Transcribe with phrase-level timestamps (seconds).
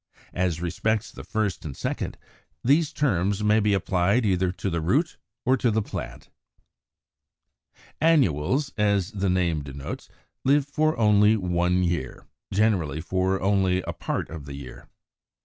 [0.33, 2.17] As respects the first and second,
[2.63, 6.31] these terms may be applied either to the root or to the plant.
[8.01, 8.07] 84.
[8.09, 10.09] =Annuals=, as the name denotes,
[10.43, 14.89] live for only one year, generally for only a part of the year.